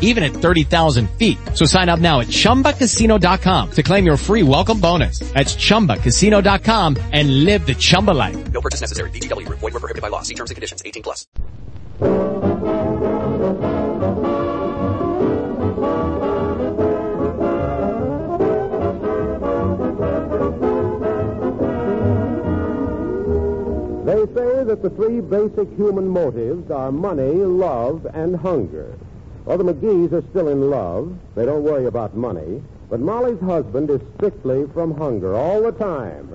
[0.00, 1.38] even at 30,000 feet.
[1.54, 5.20] So sign up now at ChumbaCasino.com to claim your free welcome bonus.
[5.32, 8.52] That's ChumbaCasino.com and live the Chumba life.
[8.52, 9.10] No purchase necessary.
[9.10, 9.60] VGW Group.
[9.60, 10.22] Void were prohibited by law.
[10.22, 10.82] See terms and conditions.
[10.84, 11.26] 18 plus.
[24.06, 28.94] They say that the three basic human motives are money, love, and hunger.
[29.46, 31.16] Well, the McGees are still in love.
[31.36, 32.62] They don't worry about money.
[32.90, 36.28] But Molly's husband is strictly from hunger all the time.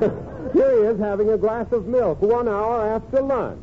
[0.52, 3.60] Here he is having a glass of milk one hour after lunch.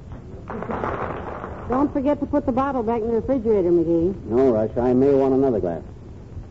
[1.70, 4.26] Don't forget to put the bottle back in the refrigerator, McGee.
[4.26, 4.76] No, Rush.
[4.78, 5.84] I may want another glass.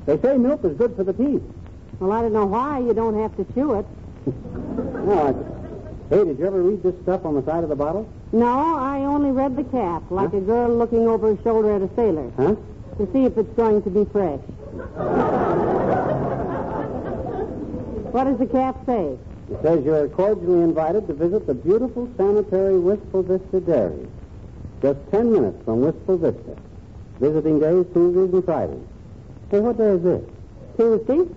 [0.04, 1.42] They say milk is good for the teeth.
[1.98, 3.86] Well, I don't know why you don't have to chew it.
[5.06, 6.14] No, I...
[6.14, 8.08] Hey, did you ever read this stuff on the side of the bottle?
[8.32, 11.88] No, I only read the cap, like a girl looking over her shoulder at a
[11.94, 12.54] sailor, Huh?
[12.98, 14.40] to see if it's going to be fresh.
[18.12, 19.16] what does the cap say?
[19.50, 24.08] It says you're cordially invited to visit the beautiful sanitary Wistful Vista Dairy.
[24.82, 26.56] Just ten minutes from Wistful Vista.
[27.20, 28.82] Visiting days Tuesdays and Fridays.
[29.50, 30.22] Hey, what day is this?
[30.76, 31.30] Tuesday?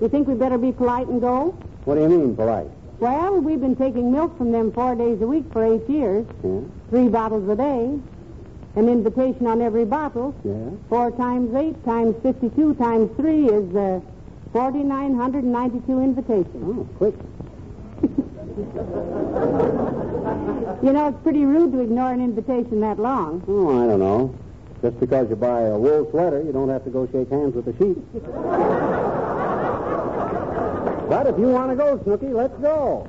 [0.00, 1.50] You think we better be polite and go?
[1.84, 2.66] What do you mean, polite?
[3.00, 6.26] Well, we've been taking milk from them four days a week for eight years.
[6.42, 6.60] Yeah?
[6.90, 7.98] Three bottles a day.
[8.74, 10.34] An invitation on every bottle.
[10.44, 10.70] Yeah?
[10.88, 14.00] Four times eight times 52 times three is uh,
[14.52, 16.78] 4,992 invitations.
[16.78, 17.14] Oh, quick.
[20.80, 23.42] You know, it's pretty rude to ignore an invitation that long.
[23.48, 24.34] Oh, I don't know.
[24.80, 27.64] Just because you buy a wool sweater, you don't have to go shake hands with
[27.64, 29.34] the sheep.
[31.08, 33.06] but if you want to go, Snooky, let's go.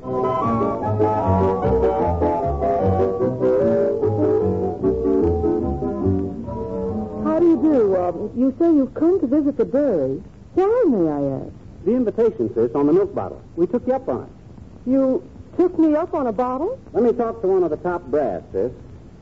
[7.23, 7.95] How do you do?
[7.97, 10.21] Um, you say you've come to visit the dairy.
[10.55, 11.51] Why, may I ask?
[11.85, 13.41] The invitation, sis, on the milk bottle.
[13.55, 14.89] We took you up on it.
[14.89, 15.23] You
[15.57, 16.79] took me up on a bottle?
[16.93, 18.71] Let me talk to one of the top brass, sis.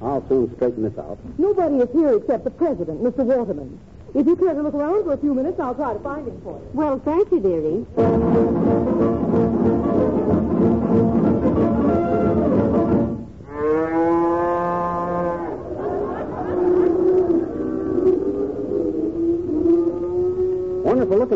[0.01, 1.17] I'll soon straighten this out.
[1.37, 3.25] Nobody is here except the president, Mr.
[3.25, 3.79] Waterman.
[4.13, 6.39] If you care to look around for a few minutes, I'll try to find him
[6.41, 6.69] for you.
[6.73, 8.56] Well, thank you, dearie.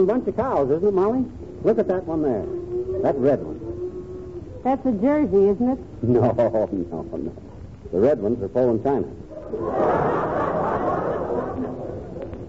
[0.02, 1.26] Looking bunch of cows, isn't it, Molly?
[1.64, 2.46] Look at that one there.
[3.04, 3.60] That red one.
[4.64, 5.80] That's a Jersey, isn't it?
[6.04, 7.34] No, no, no.
[7.92, 9.08] The red ones are Poland China.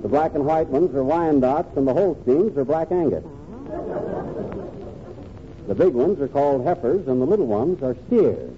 [0.03, 3.25] The black and white ones are Wyandottes, and the Holsteins are Black Angus.
[5.69, 8.51] The big ones are called heifers, and the little ones are steers.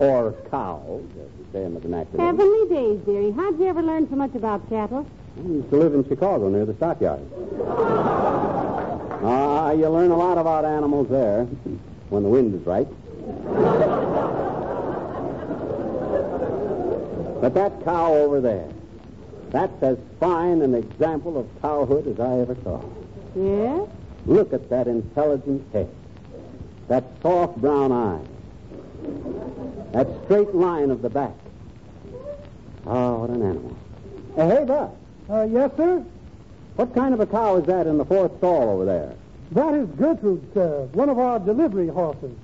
[0.00, 2.24] Or cows, as we say in the vernacular.
[2.24, 3.30] Heavenly days, dearie.
[3.32, 5.06] How'd you ever learn so much about cattle?
[5.36, 7.32] I used to live in Chicago near the stockyards.
[9.24, 11.44] Ah, you learn a lot about animals there
[12.10, 12.88] when the wind is right.
[17.40, 18.68] but that cow over there,
[19.50, 22.82] that's as fine an example of cowhood as I ever saw.
[23.34, 23.88] Yes?
[24.26, 25.88] Look at that intelligent head,
[26.88, 28.20] that soft brown eye,
[29.92, 31.34] that straight line of the back.
[32.86, 33.76] Oh, what an animal.
[34.36, 34.96] Uh, hey, Buck.
[35.30, 36.04] Uh, yes, sir?
[36.76, 39.14] What kind of a cow is that in the fourth stall over there?
[39.52, 40.88] That is Gertrude, sir.
[40.92, 42.34] One of our delivery horses.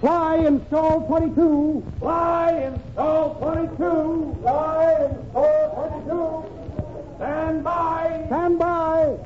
[0.00, 1.82] Fly in stall 22.
[1.98, 4.36] Fly in stall 22.
[4.42, 7.16] Fly in stall 22.
[7.16, 8.24] Stand by.
[8.28, 9.16] Stand by.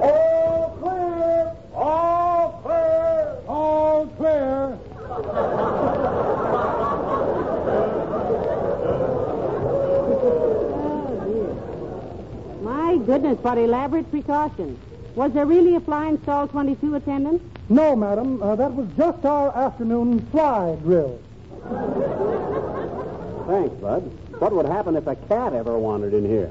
[0.00, 1.52] All clear.
[1.74, 3.36] All clear.
[3.48, 4.78] All clear.
[5.10, 6.38] Oh,
[13.28, 14.78] goodness, what elaborate precautions.
[15.14, 17.42] Was there really a flying stall 22 attendant?
[17.68, 18.42] No, madam.
[18.42, 21.18] Uh, that was just our afternoon fly drill.
[23.46, 24.02] Thanks, Bud.
[24.40, 26.50] What would happen if a cat ever wandered in here?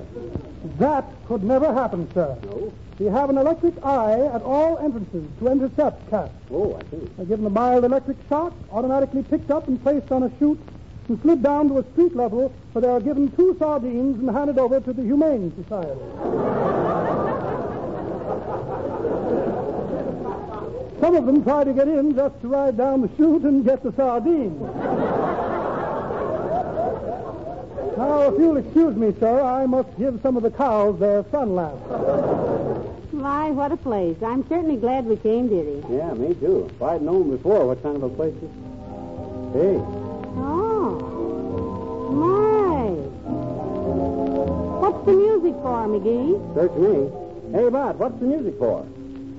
[0.80, 2.38] That could never happen, sir.
[2.44, 2.74] No.
[3.00, 6.34] We have an electric eye at all entrances to intercept cats.
[6.52, 7.08] Oh, I see.
[7.16, 10.60] They're given a mild electric shock, automatically picked up and placed on a chute,
[11.10, 14.58] and slid down to a street level where they are given two sardines and handed
[14.58, 16.00] over to the Humane Society.
[21.00, 23.84] Some of them try to get in just to ride down the chute and get
[23.84, 24.60] the sardines.
[27.98, 31.56] now, if you'll excuse me, sir, I must give some of the cows their sun
[31.56, 31.80] lamp.
[33.14, 34.18] My, what a place.
[34.22, 35.84] I'm certainly glad we came, dearie.
[35.90, 36.70] Yeah, me too.
[36.76, 38.52] If I'd known before what kind of a place this
[39.54, 39.82] Hey,
[40.40, 40.67] Oh.
[42.12, 42.90] My.
[44.82, 46.56] What's the music for, McGee?
[46.56, 47.12] search me.
[47.52, 48.86] Hey, Bud, what's the music for?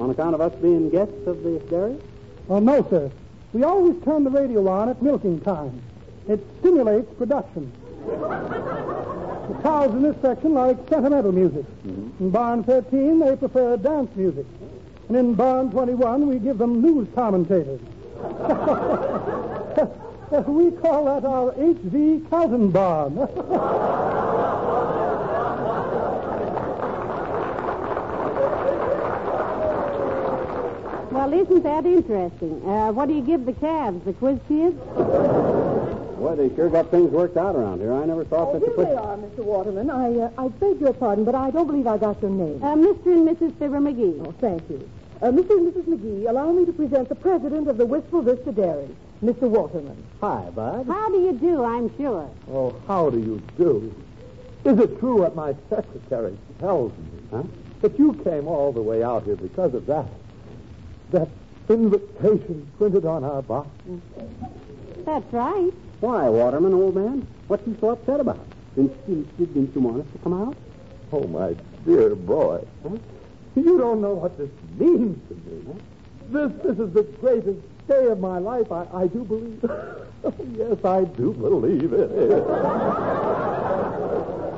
[0.01, 1.99] On account of us being guests of the dairy?
[2.47, 3.11] Well, no, sir.
[3.53, 5.83] We always turn the radio on at milking time.
[6.29, 7.73] It stimulates production.
[8.07, 11.65] The cows in this section like sentimental music.
[11.87, 12.25] Mm-hmm.
[12.25, 14.47] In barn 13, they prefer dance music.
[15.09, 17.81] And in barn 21, we give them news commentators.
[20.31, 22.25] we call that our H.V.
[22.31, 23.29] Kaltenborn.
[31.11, 32.63] Well, isn't that interesting?
[32.69, 34.77] Uh, what do you give the calves, the quiz kids?
[36.19, 37.95] Boy, they sure got things worked out around here.
[37.95, 38.89] I never thought Oh, such a here place.
[38.89, 39.39] they are, Mr.
[39.39, 39.91] Waterman.
[39.91, 42.63] I, uh, I beg your pardon, but I don't believe I got your name.
[42.63, 43.07] Uh, Mr.
[43.07, 43.55] and Mrs.
[43.59, 44.27] Fibber McGee.
[44.27, 44.89] Oh, thank you.
[45.23, 45.51] Uh, Mr.
[45.51, 45.85] and Mrs.
[45.85, 48.89] McGee, allow me to present the president of the Wistful Vista Dairy,
[49.23, 49.43] Mr.
[49.43, 50.05] Waterman.
[50.21, 50.87] Hi, Bud.
[50.87, 52.31] How do you do, I'm sure.
[52.51, 53.93] Oh, how do you do?
[54.65, 57.21] Is it true what my secretary tells me?
[57.31, 57.43] Huh?
[57.81, 60.07] That you came all the way out here because of that?
[61.11, 61.29] That
[61.69, 63.69] invitation printed on our box?
[65.05, 65.73] That's right.
[66.01, 67.27] Why, Waterman, old man?
[67.49, 68.45] What you so upset about?
[68.77, 70.57] Didn't you, didn't you want us to come out?
[71.13, 72.65] Oh, my dear boy.
[73.57, 75.75] You don't know what this means to me.
[76.29, 78.71] This, this is the greatest day of my life.
[78.71, 79.65] I, I do believe.
[80.57, 82.11] yes, I do believe it.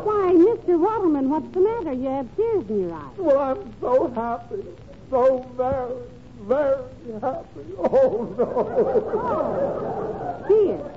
[0.05, 0.78] Why, Mr.
[0.78, 1.93] Waterman, what's the matter?
[1.93, 3.17] You have tears in your eyes.
[3.17, 4.64] Well, I'm so happy.
[5.11, 5.94] So very,
[6.41, 6.83] very
[7.21, 7.65] happy.
[7.79, 10.45] Oh, no.
[10.49, 10.97] Tears.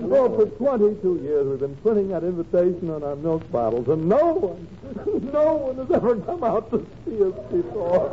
[0.00, 4.34] Well, for 22 years we've been printing that invitation on our milk bottles, and no
[4.34, 4.68] one,
[5.32, 8.08] no one has ever come out to see us before.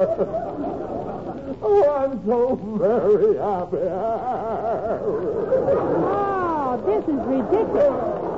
[1.61, 3.77] oh, I'm so very happy.
[6.03, 8.31] Oh, this is ridiculous.